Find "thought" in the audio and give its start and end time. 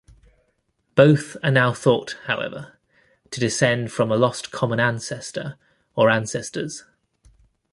1.73-2.17